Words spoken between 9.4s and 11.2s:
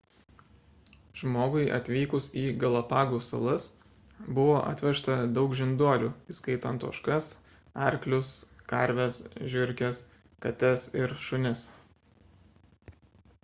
žiurkes kates ir